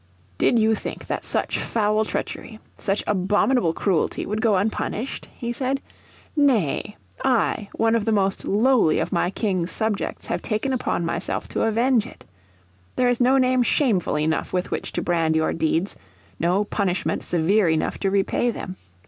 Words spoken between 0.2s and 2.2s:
"Did you think that such foul